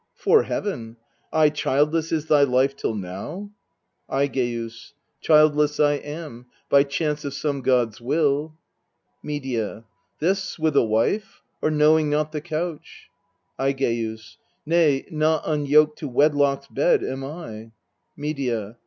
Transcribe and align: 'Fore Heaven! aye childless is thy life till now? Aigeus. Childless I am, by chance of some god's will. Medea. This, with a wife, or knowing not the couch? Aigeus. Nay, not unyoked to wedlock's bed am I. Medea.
'Fore 0.15 0.41
Heaven! 0.45 0.97
aye 1.31 1.51
childless 1.51 2.11
is 2.11 2.25
thy 2.25 2.41
life 2.41 2.75
till 2.75 2.95
now? 2.95 3.51
Aigeus. 4.09 4.93
Childless 5.21 5.79
I 5.79 5.91
am, 5.91 6.47
by 6.71 6.81
chance 6.81 7.23
of 7.23 7.35
some 7.35 7.61
god's 7.61 8.01
will. 8.01 8.57
Medea. 9.21 9.85
This, 10.17 10.57
with 10.57 10.75
a 10.75 10.83
wife, 10.83 11.43
or 11.61 11.69
knowing 11.69 12.09
not 12.09 12.31
the 12.31 12.41
couch? 12.41 13.09
Aigeus. 13.59 14.37
Nay, 14.65 15.05
not 15.11 15.43
unyoked 15.45 15.97
to 15.99 16.07
wedlock's 16.07 16.65
bed 16.65 17.03
am 17.03 17.23
I. 17.23 17.69
Medea. 18.17 18.77